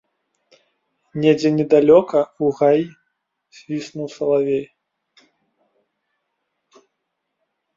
Недзе 1.25 1.49
недалёка, 1.57 2.19
у 2.47 2.49
гаі, 2.61 2.83
свіснуў 3.59 4.07
салавей. 4.15 4.65